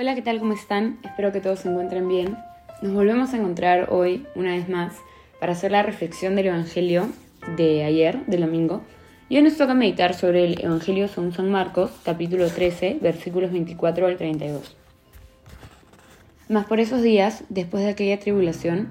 [0.00, 0.38] Hola, ¿qué tal?
[0.38, 1.00] ¿Cómo están?
[1.02, 2.36] Espero que todos se encuentren bien.
[2.82, 4.94] Nos volvemos a encontrar hoy, una vez más,
[5.40, 7.08] para hacer la reflexión del Evangelio
[7.56, 8.82] de ayer, del domingo.
[9.28, 14.06] Y hoy nos toca meditar sobre el Evangelio según San Marcos, capítulo 13, versículos 24
[14.06, 14.76] al 32.
[16.48, 18.86] Mas por esos días, después de aquella tribulación,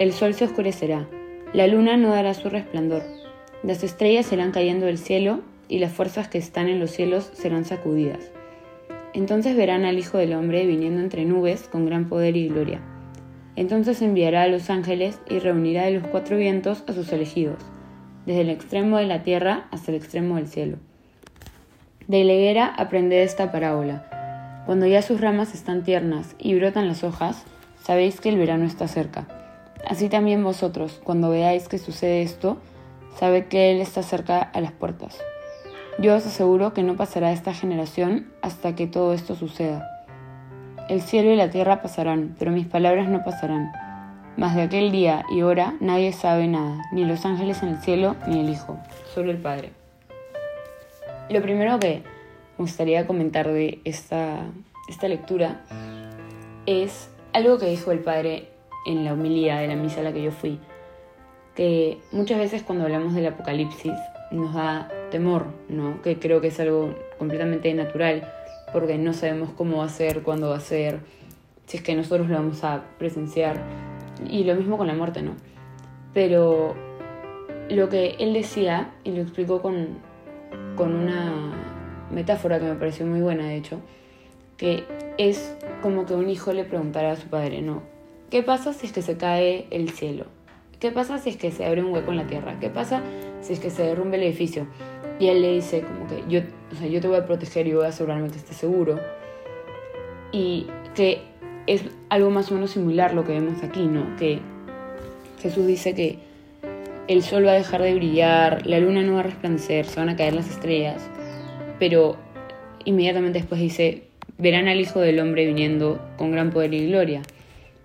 [0.00, 1.06] el sol se oscurecerá,
[1.52, 3.04] la luna no dará su resplandor,
[3.62, 7.64] las estrellas serán cayendo del cielo y las fuerzas que están en los cielos serán
[7.64, 8.32] sacudidas.
[9.18, 12.80] Entonces verán al Hijo del Hombre viniendo entre nubes con gran poder y gloria.
[13.56, 17.58] Entonces enviará a los ángeles y reunirá de los cuatro vientos a sus elegidos,
[18.26, 20.76] desde el extremo de la tierra hasta el extremo del cielo.
[22.06, 24.62] De la higuera aprended esta parábola.
[24.66, 27.44] Cuando ya sus ramas están tiernas y brotan las hojas,
[27.82, 29.26] sabéis que el verano está cerca.
[29.84, 32.58] Así también vosotros, cuando veáis que sucede esto,
[33.18, 35.18] sabed que Él está cerca a las puertas.
[36.00, 40.06] Yo os aseguro que no pasará esta generación hasta que todo esto suceda.
[40.88, 43.72] El cielo y la tierra pasarán, pero mis palabras no pasarán.
[44.36, 48.14] Mas de aquel día y hora nadie sabe nada, ni los ángeles en el cielo,
[48.28, 48.78] ni el Hijo,
[49.12, 49.72] solo el Padre.
[51.30, 52.04] Lo primero que
[52.58, 54.46] me gustaría comentar de esta,
[54.88, 55.62] esta lectura
[56.66, 58.50] es algo que dijo el Padre
[58.86, 60.60] en la homilía de la misa a la que yo fui,
[61.56, 63.94] que muchas veces cuando hablamos del Apocalipsis
[64.30, 66.02] nos da temor, ¿no?
[66.02, 68.32] Que creo que es algo completamente natural,
[68.72, 71.00] porque no sabemos cómo va a ser, cuándo va a ser,
[71.66, 73.60] si es que nosotros lo vamos a presenciar.
[74.28, 75.32] Y lo mismo con la muerte, ¿no?
[76.14, 76.74] Pero
[77.68, 79.98] lo que él decía, y lo explicó con,
[80.76, 81.52] con una
[82.10, 83.80] metáfora que me pareció muy buena, de hecho,
[84.56, 84.84] que
[85.18, 87.82] es como que un hijo le preguntara a su padre, ¿no?
[88.30, 90.26] ¿Qué pasa si es que se cae el cielo?
[90.80, 92.58] ¿Qué pasa si es que se abre un hueco en la tierra?
[92.60, 93.02] ¿Qué pasa
[93.40, 94.66] si es que se derrumbe el edificio?
[95.18, 96.40] Y él le dice como que yo,
[96.72, 99.00] o sea, yo te voy a proteger y voy a asegurarme que estés seguro.
[100.32, 101.22] Y que
[101.66, 104.16] es algo más o menos similar lo que vemos aquí, ¿no?
[104.16, 104.40] Que
[105.40, 106.18] Jesús dice que
[107.08, 110.10] el sol va a dejar de brillar, la luna no va a resplandecer, se van
[110.10, 111.08] a caer las estrellas,
[111.78, 112.16] pero
[112.84, 114.04] inmediatamente después dice,
[114.36, 117.22] verán al Hijo del Hombre viniendo con gran poder y gloria.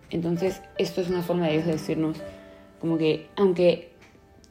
[0.10, 2.18] Entonces, esto es una forma de Dios de decirnos,
[2.80, 3.90] como que aunque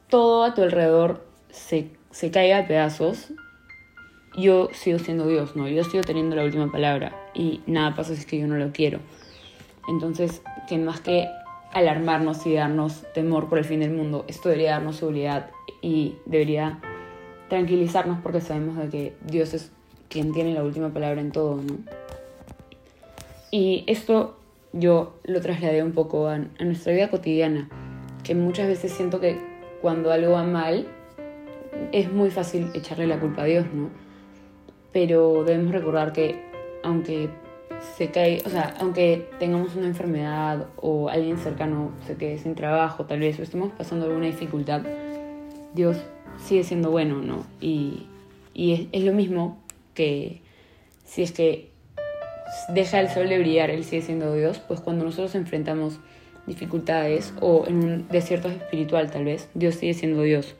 [0.08, 3.32] todo a tu alrededor se, se caiga a pedazos,
[4.36, 5.68] yo sigo siendo Dios, ¿no?
[5.68, 8.72] Yo sigo teniendo la última palabra y nada pasa si es que yo no lo
[8.72, 9.00] quiero.
[9.88, 11.28] Entonces, que más que
[11.72, 15.50] alarmarnos y darnos temor por el fin del mundo, esto debería darnos seguridad
[15.80, 16.78] y debería
[17.48, 19.72] tranquilizarnos porque sabemos de que Dios es
[20.08, 21.78] quien tiene la última palabra en todo, ¿no?
[23.50, 24.38] Y esto
[24.72, 27.68] yo lo trasladé un poco a, a nuestra vida cotidiana,
[28.22, 29.38] que muchas veces siento que
[29.82, 30.86] cuando algo va mal
[31.92, 33.90] es muy fácil echarle la culpa a Dios, ¿no?
[34.92, 36.42] Pero debemos recordar que
[36.82, 37.30] aunque
[37.96, 43.04] se cae, o sea, aunque tengamos una enfermedad o alguien cercano se quede sin trabajo,
[43.06, 44.82] tal vez, o estemos pasando alguna dificultad,
[45.74, 45.96] Dios
[46.38, 47.44] sigue siendo bueno, ¿no?
[47.60, 48.06] Y,
[48.54, 49.60] y es, es, lo mismo
[49.94, 50.42] que
[51.04, 51.70] si es que
[52.68, 55.98] deja el sol de brillar, Él sigue siendo Dios, pues cuando nosotros enfrentamos
[56.46, 60.54] dificultades o en un desierto espiritual tal vez, Dios sigue siendo Dios.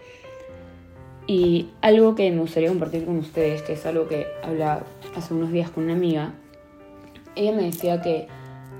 [1.27, 4.83] Y algo que me gustaría compartir con ustedes, que es algo que hablaba
[5.15, 6.33] hace unos días con una amiga,
[7.37, 8.27] ella me decía que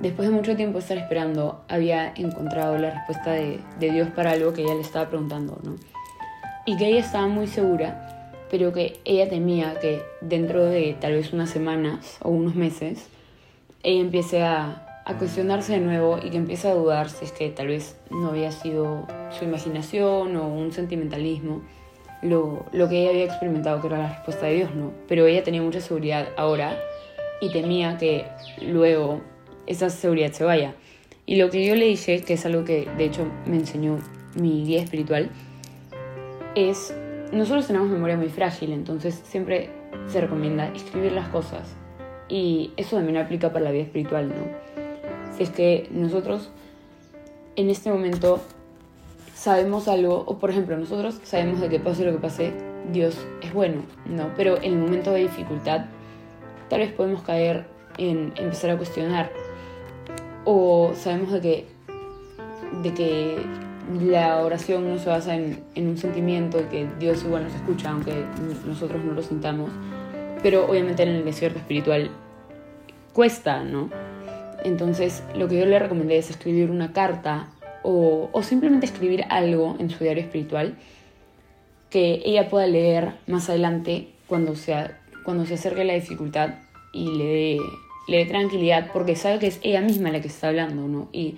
[0.01, 4.53] después de mucho tiempo estar esperando, había encontrado la respuesta de, de, Dios para algo
[4.53, 5.77] que ella le estaba preguntando, ¿no?
[6.67, 11.33] Y que ella estaba muy segura, pero que ella temía que dentro de tal vez
[11.33, 13.09] unas semanas o unos meses,
[13.83, 17.51] ella empiece a, a cuestionarse de nuevo y que empiece a dudar si es que
[17.51, 21.63] tal vez no había sido su imaginación o un sentimentalismo
[22.23, 24.93] lo, lo que ella había experimentado, que era la respuesta de Dios, ¿no?
[25.09, 26.79] Pero ella tenía mucha seguridad ahora
[27.41, 28.27] y temía que
[28.61, 29.21] luego
[29.67, 30.75] esa seguridad se vaya.
[31.27, 33.99] Y lo que yo le dije, que es algo que de hecho me enseñó
[34.35, 35.31] mi guía espiritual,
[36.55, 36.95] es,
[37.33, 39.71] nosotros tenemos memoria muy frágil, entonces siempre
[40.09, 41.75] se recomienda escribir las cosas.
[42.29, 45.37] Y eso también aplica para la vida espiritual, ¿no?
[45.37, 46.51] Si es que nosotros
[47.57, 48.41] en este momento
[49.43, 52.53] sabemos algo, o por ejemplo, nosotros sabemos de que pase lo que pase,
[52.93, 54.31] Dios es bueno, ¿no?
[54.37, 55.87] Pero en el momento de dificultad,
[56.71, 57.65] tal vez podemos caer
[57.99, 59.33] en empezar a cuestionar.
[60.45, 61.67] O sabemos de que,
[62.85, 63.37] de que
[64.01, 67.91] la oración no se basa en, en un sentimiento de que Dios igual nos escucha,
[67.91, 68.25] aunque
[68.65, 69.73] nosotros no lo sintamos.
[70.41, 72.13] Pero obviamente en el desierto espiritual
[73.13, 73.91] cuesta, ¿no?
[74.63, 77.49] Entonces, lo que yo le recomendé es escribir una carta
[77.83, 80.77] o, simplemente escribir algo en su diario espiritual
[81.91, 86.55] que ella pueda leer más adelante cuando, sea, cuando se acerque la dificultad
[86.93, 87.59] y le dé
[88.09, 91.09] le dé tranquilidad porque sabe que es ella misma la que está hablando, ¿no?
[91.13, 91.37] Y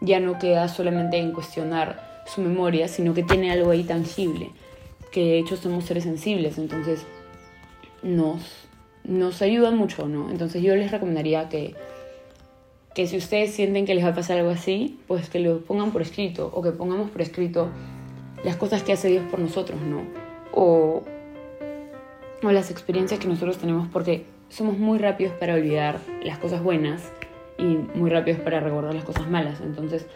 [0.00, 4.50] ya no queda solamente en cuestionar su memoria, sino que tiene algo ahí tangible,
[5.12, 7.04] que de hecho somos seres sensibles, entonces
[8.02, 8.40] nos,
[9.04, 10.30] nos ayuda mucho, ¿no?
[10.30, 11.74] Entonces yo les recomendaría que,
[12.94, 15.92] que si ustedes sienten que les va a pasar algo así, pues que lo pongan
[15.92, 17.68] por escrito o que pongamos por escrito
[18.44, 20.02] las cosas que hace Dios por nosotros, ¿no?
[20.52, 21.02] O,
[22.42, 27.12] o las experiencias que nosotros tenemos, porque somos muy rápidos para olvidar las cosas buenas
[27.58, 27.64] y
[27.96, 29.60] muy rápidos para recordar las cosas malas.
[29.60, 30.06] Entonces,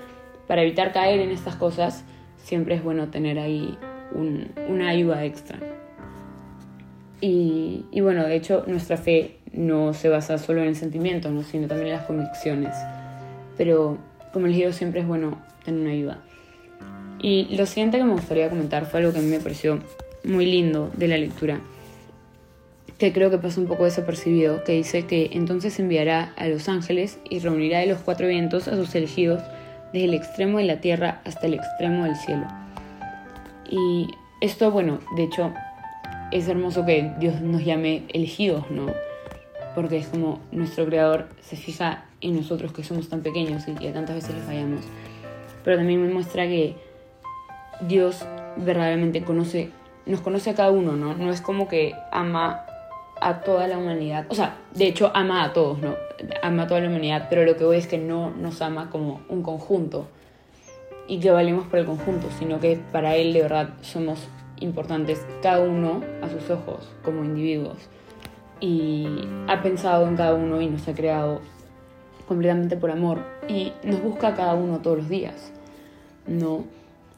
[0.48, 2.04] para evitar caer en estas cosas,
[2.38, 3.78] siempre es bueno tener ahí
[4.68, 5.58] una ayuda extra.
[7.20, 11.42] Y, y, bueno, de hecho, nuestra fe no se basa solo en el sentimiento, ¿no?
[11.42, 12.74] sino también en las convicciones.
[13.56, 13.98] Pero,
[14.32, 16.18] como les siempre es bueno tener una ayuda.
[17.20, 19.78] Y lo siguiente que me gustaría comentar fue algo que a mí me pareció
[20.24, 21.60] muy lindo de la lectura
[22.98, 27.18] que creo que pasa un poco desapercibido, que dice que entonces enviará a los ángeles
[27.28, 29.42] y reunirá de los cuatro vientos a sus elegidos
[29.92, 32.46] desde el extremo de la tierra hasta el extremo del cielo.
[33.68, 34.08] Y
[34.40, 35.52] esto, bueno, de hecho,
[36.30, 38.86] es hermoso que Dios nos llame elegidos, ¿no?
[39.74, 43.90] Porque es como nuestro creador se fija en nosotros que somos tan pequeños y que
[43.90, 44.84] tantas veces le fallamos.
[45.64, 46.76] Pero también me muestra que
[47.80, 48.24] Dios
[48.56, 49.70] verdaderamente conoce,
[50.06, 51.14] nos conoce a cada uno, ¿no?
[51.14, 52.64] No es como que ama
[53.20, 54.26] a toda la humanidad.
[54.28, 55.94] O sea, de hecho ama a todos, ¿no?
[56.42, 59.22] Ama a toda la humanidad, pero lo que voy es que no nos ama como
[59.28, 60.06] un conjunto
[61.06, 64.28] y que valemos por el conjunto, sino que para Él de verdad somos
[64.60, 67.88] importantes cada uno a sus ojos como individuos.
[68.64, 69.06] Y
[69.46, 71.42] ha pensado en cada uno y nos ha creado
[72.26, 75.52] completamente por amor y nos busca a cada uno todos los días.
[76.26, 76.64] No,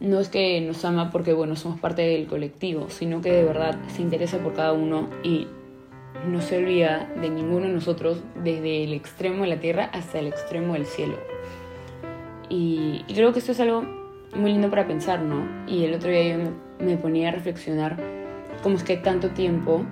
[0.00, 3.78] no es que nos ama porque bueno somos parte del colectivo, sino que de verdad
[3.86, 5.46] se interesa por cada uno y
[6.28, 10.26] no se olvida de ninguno de nosotros desde el extremo de la tierra hasta el
[10.26, 11.14] extremo del cielo.
[12.48, 13.84] Y, creo que esto es algo
[14.34, 15.46] muy lindo para pensar, ¿no?
[15.68, 16.50] Y el otro día yo
[16.80, 17.96] me, ponía a reflexionar
[18.64, 19.84] cómo es que tanto tiempo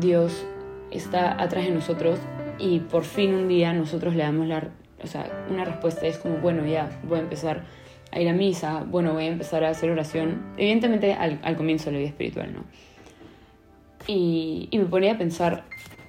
[0.00, 0.44] Dios
[0.90, 2.18] está atrás de nosotros
[2.58, 4.68] y por fin un día nosotros le damos la,
[5.02, 7.64] o sea, una respuesta es como, bueno, ya voy a empezar
[8.12, 11.86] a ir a misa, bueno, voy a empezar a hacer oración, evidentemente al, al comienzo
[11.86, 12.64] de la vida espiritual, ¿no?
[14.06, 15.64] Y, me ponía a pensar,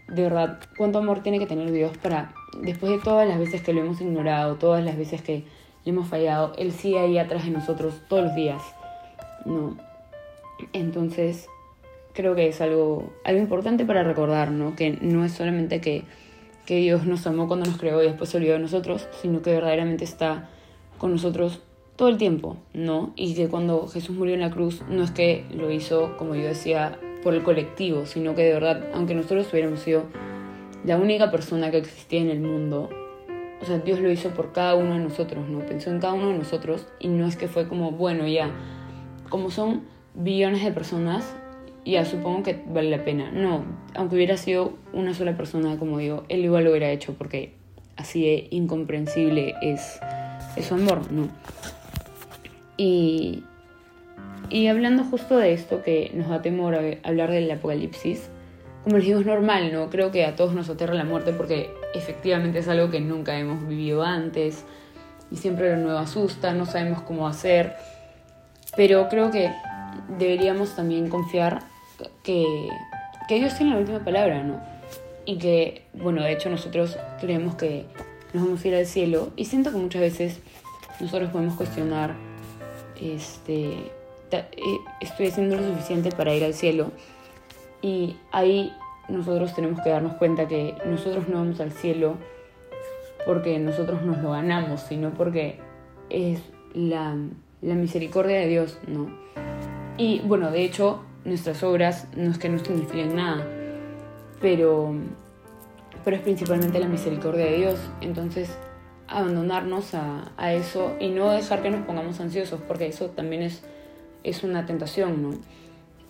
[0.07, 3.74] de verdad, cuánto amor tiene que tener Dios para, después de todas las veces que
[3.74, 5.44] lo hemos ignorado, todas las veces que
[5.86, 8.62] le hemos fallado, Él sigue ahí atrás de nosotros todos los días.
[9.45, 9.78] ¿no?
[10.74, 11.48] Entonces,
[12.13, 14.75] creo que es algo, algo importante para recordar, ¿no?
[14.75, 16.03] Que no es solamente que,
[16.65, 19.51] que Dios nos amó cuando nos creó y después se olvidó de nosotros, sino que
[19.51, 20.49] verdaderamente está
[20.97, 21.61] con nosotros
[21.95, 23.13] todo el tiempo, ¿no?
[23.15, 26.43] Y que cuando Jesús murió en la cruz, no es que lo hizo, como yo
[26.43, 30.05] decía, por el colectivo, sino que de verdad, aunque nosotros hubiéramos sido
[30.83, 32.89] la única persona que existía en el mundo,
[33.61, 35.59] o sea, Dios lo hizo por cada uno de nosotros, ¿no?
[35.59, 38.49] Pensó en cada uno de nosotros y no es que fue como, bueno, ya,
[39.29, 39.83] como son
[40.15, 41.35] billones de personas,
[41.86, 43.31] ya supongo que vale la pena.
[43.31, 43.63] No,
[43.95, 47.54] aunque hubiera sido una sola persona, como digo, él igual lo hubiera hecho porque
[47.98, 50.00] así de incomprensible es,
[50.56, 51.30] es su amor, ¿no?
[52.78, 53.44] Y,
[54.50, 58.30] y hablando justo de esto que nos da temor hablar del apocalipsis,
[58.83, 59.90] como les digo, es normal, ¿no?
[59.90, 63.68] Creo que a todos nos aterra la muerte porque efectivamente es algo que nunca hemos
[63.68, 64.66] vivido antes
[65.30, 67.76] y siempre lo nuevo asusta, no sabemos cómo hacer,
[68.76, 69.52] pero creo que
[70.18, 71.70] deberíamos también confiar
[72.23, 72.69] que,
[73.27, 74.61] que Dios tiene la última palabra, ¿no?
[75.25, 77.85] Y que, bueno, de hecho nosotros creemos que
[78.33, 80.39] nos vamos a ir al cielo y siento que muchas veces
[80.99, 82.15] nosotros podemos cuestionar
[82.99, 83.91] este
[84.31, 86.91] eh, estoy haciendo lo suficiente para ir al cielo.
[87.81, 88.73] Y ahí
[89.09, 92.15] nosotros tenemos que darnos cuenta que nosotros no vamos al cielo
[93.25, 95.59] porque nosotros nos lo ganamos, sino porque
[96.09, 96.41] es
[96.73, 97.17] la,
[97.61, 99.09] la misericordia de Dios, ¿no?
[99.97, 103.45] Y bueno, de hecho, nuestras obras no es que no signifiquen nada,
[104.40, 104.94] pero,
[106.04, 107.80] pero es principalmente la misericordia de Dios.
[108.01, 108.57] Entonces,
[109.07, 113.63] abandonarnos a, a eso y no dejar que nos pongamos ansiosos, porque eso también es
[114.23, 115.31] es una tentación, ¿no?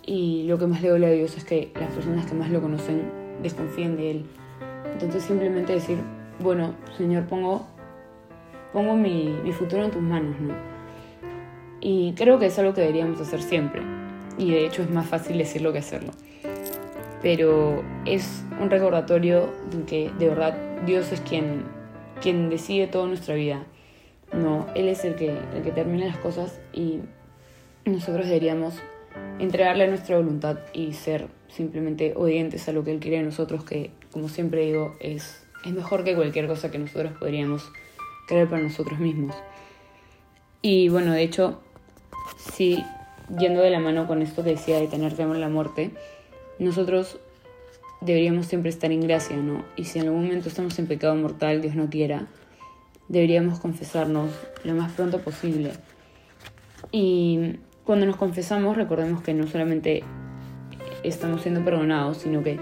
[0.04, 2.60] Y lo que más le duele a Dios es que las personas que más lo
[2.60, 3.10] conocen
[3.42, 4.26] desconfíen de Él.
[4.92, 5.98] Entonces simplemente decir,
[6.40, 7.66] bueno, Señor, pongo,
[8.72, 10.54] pongo mi, mi futuro en tus manos, ¿no?
[11.80, 13.82] Y creo que es algo que deberíamos hacer siempre.
[14.38, 16.12] Y de hecho es más fácil decirlo que hacerlo.
[17.22, 21.64] Pero es un recordatorio de que de verdad Dios es quien,
[22.20, 23.64] quien decide toda nuestra vida.
[24.32, 27.00] No, Él es el que, el que termina las cosas y
[27.84, 28.74] nosotros deberíamos
[29.38, 33.90] entregarle nuestra voluntad y ser simplemente obedientes a lo que Él quiere de nosotros, que
[34.10, 37.70] como siempre digo es es mejor que cualquier cosa que nosotros podríamos
[38.26, 39.34] creer para nosotros mismos.
[40.60, 41.60] Y bueno, de hecho,
[42.52, 42.84] sí,
[43.38, 45.90] yendo de la mano con esto que decía de tener temor a la muerte,
[46.58, 47.18] nosotros
[48.00, 49.64] deberíamos siempre estar en gracia, ¿no?
[49.76, 52.26] Y si en algún momento estamos en pecado mortal, Dios no quiera,
[53.08, 54.30] deberíamos confesarnos
[54.64, 55.72] lo más pronto posible.
[56.90, 60.02] Y cuando nos confesamos, recordemos que no solamente
[61.02, 62.58] estamos siendo perdonados, sino que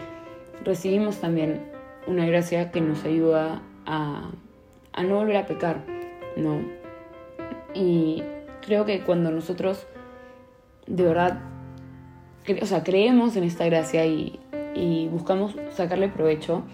[0.65, 1.63] recibimos también
[2.07, 4.31] una gracia que nos ayuda a,
[4.93, 5.85] a no volver a pecar,
[6.37, 6.61] ¿no?
[7.75, 8.23] Y
[8.65, 9.87] creo que cuando nosotros
[10.91, 11.41] de verdad,
[12.61, 14.41] o sea, creemos en esta gracia y,
[14.75, 16.65] y buscamos sacarle provecho,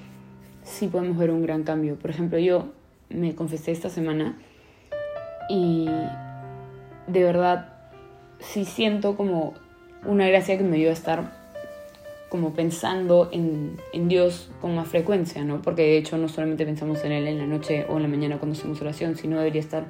[0.63, 1.97] sí podemos ver un gran cambio.
[1.97, 2.69] Por ejemplo, yo
[3.11, 4.39] me confesé esta semana
[5.49, 5.87] y
[7.07, 7.75] de verdad
[8.41, 9.55] sí siento como
[10.05, 11.47] una gracia que me dio a estar
[12.29, 15.63] como pensando en, en, Dios con más frecuencia, ¿no?
[15.63, 18.39] Porque de hecho no solamente pensamos en Él en la noche o en la mañana
[18.39, 19.85] cuando hacemos oración, sino debería estar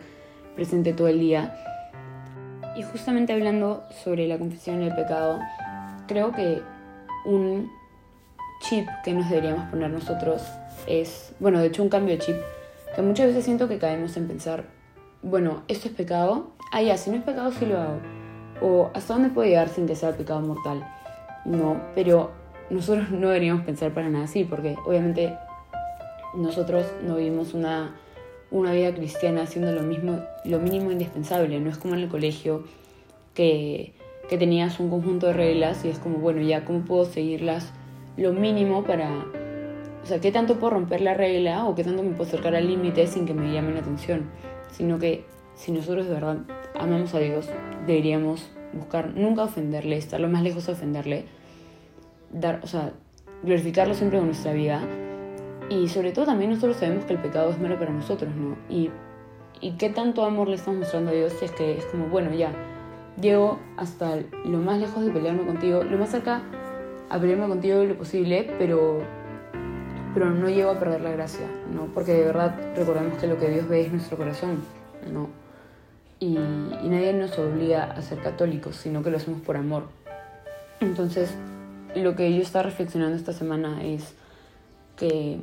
[0.54, 1.56] presente todo el día.
[2.76, 5.40] Y justamente hablando sobre la confesión y el pecado,
[6.06, 6.62] creo que
[7.25, 7.71] un
[8.61, 10.42] chip que nos deberíamos poner nosotros
[10.87, 12.37] es, bueno, de hecho un cambio de chip,
[12.95, 14.64] que muchas veces siento que caemos en pensar,
[15.23, 18.00] bueno, esto es pecado, ah, ya, si no es pecado, sí lo hago.
[18.61, 20.87] O hasta dónde puedo llegar sin que sea pecado mortal.
[21.45, 22.30] No, pero
[22.71, 25.37] nosotros no deberíamos pensar para nada así, porque obviamente
[26.35, 27.97] nosotros no vivimos una,
[28.50, 31.59] una vida cristiana haciendo lo mismo, lo mínimo indispensable.
[31.61, 32.65] No es como en el colegio
[33.35, 33.93] que,
[34.29, 37.73] que tenías un conjunto de reglas y es como, bueno, ya, ¿cómo puedo seguirlas?
[38.17, 39.25] lo mínimo para...
[40.03, 42.67] O sea, ¿qué tanto puedo romper la regla o qué tanto me puedo acercar al
[42.67, 44.31] límite sin que me llame la atención?
[44.71, 45.25] Sino que
[45.55, 46.38] si nosotros de verdad
[46.79, 47.49] amamos a Dios,
[47.87, 51.25] deberíamos buscar nunca ofenderle, estar lo más lejos de ofenderle,
[52.33, 52.93] dar, o sea,
[53.43, 54.81] glorificarlo siempre con nuestra vida.
[55.68, 58.56] Y sobre todo también nosotros sabemos que el pecado es malo para nosotros, ¿no?
[58.68, 58.90] Y,
[59.61, 62.32] y qué tanto amor le estamos mostrando a Dios si es que es como, bueno,
[62.32, 62.52] ya,
[63.20, 66.42] llego hasta lo más lejos de pelearme contigo, lo más cerca
[67.08, 69.00] a pelearme contigo lo posible, pero,
[70.14, 71.87] pero no llego a perder la gracia, ¿no?
[71.94, 74.62] Porque de verdad recordemos que lo que Dios ve es nuestro corazón,
[75.12, 75.28] ¿no?
[76.18, 79.85] Y, y nadie nos obliga a ser católicos, sino que lo hacemos por amor.
[80.80, 81.35] Entonces,
[81.94, 84.14] lo que yo estaba reflexionando esta semana es
[84.96, 85.38] que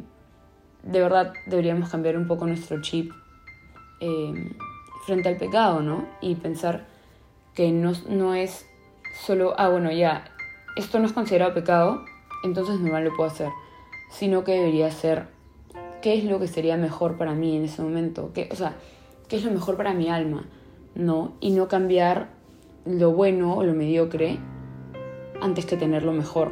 [0.83, 3.11] de verdad deberíamos cambiar un poco nuestro chip
[3.99, 4.51] eh,
[5.05, 6.05] frente al pecado, ¿no?
[6.21, 6.85] Y pensar
[7.53, 8.65] que no, no es
[9.25, 10.25] solo, ah, bueno, ya,
[10.75, 12.03] esto no es considerado pecado,
[12.43, 13.49] entonces normal lo puedo hacer,
[14.09, 15.27] sino que debería ser
[16.01, 18.75] qué es lo que sería mejor para mí en ese momento, ¿Qué, o sea,
[19.29, 20.45] qué es lo mejor para mi alma,
[20.95, 21.33] ¿no?
[21.39, 22.29] Y no cambiar
[22.85, 24.39] lo bueno o lo mediocre
[25.41, 26.51] antes que tener lo mejor,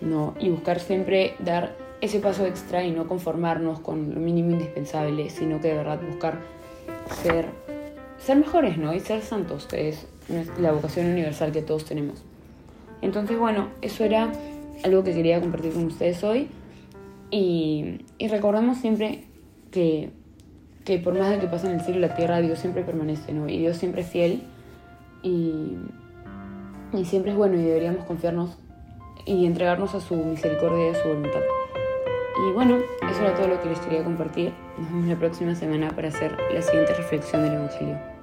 [0.00, 0.34] ¿no?
[0.38, 5.60] Y buscar siempre dar ese paso extra y no conformarnos con lo mínimo indispensable, sino
[5.60, 6.38] que de verdad buscar
[7.22, 7.46] ser,
[8.18, 8.92] ser mejores, ¿no?
[8.94, 10.06] Y ser santos, que es
[10.58, 12.22] la vocación universal que todos tenemos.
[13.02, 14.32] Entonces, bueno, eso era
[14.84, 16.48] algo que quería compartir con ustedes hoy.
[17.30, 19.24] Y, recordemos siempre
[19.70, 20.10] que,
[20.84, 23.32] que, por más de que pase en el cielo y la tierra, Dios siempre permanece,
[23.32, 23.48] ¿no?
[23.48, 24.42] Y Dios siempre es fiel.
[25.22, 25.76] Y,
[26.92, 28.58] y siempre es bueno y deberíamos confiarnos
[29.24, 31.40] y entregarnos a su misericordia y a su voluntad.
[32.38, 32.78] Y bueno,
[33.10, 34.52] eso era todo lo que les quería compartir.
[34.78, 38.15] Nos vemos la próxima semana para hacer la siguiente reflexión del Evangelio.